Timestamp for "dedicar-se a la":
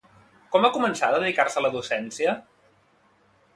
1.17-1.71